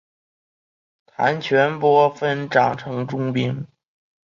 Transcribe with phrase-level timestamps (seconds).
[1.05, 3.67] 谭全播分掌城中兵。